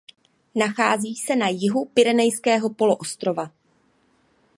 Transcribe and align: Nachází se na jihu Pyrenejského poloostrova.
Nachází 0.55 1.15
se 1.15 1.35
na 1.35 1.47
jihu 1.49 1.85
Pyrenejského 1.85 2.69
poloostrova. 2.69 3.51